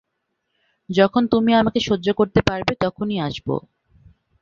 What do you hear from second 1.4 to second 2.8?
আমাকে সহ্য করতে পারবে